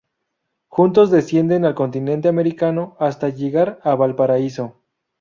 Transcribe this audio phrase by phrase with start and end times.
[0.67, 4.77] Juntos descienden el continente americano hasta llegar a Valparaíso.